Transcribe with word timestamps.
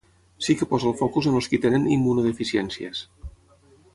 Sí 0.45 0.53
que 0.61 0.67
posa 0.71 0.87
el 0.91 0.95
focus 1.01 1.27
en 1.31 1.37
els 1.41 1.49
qui 1.51 1.59
tenen 1.67 1.85
immunodeficiències. 1.97 3.05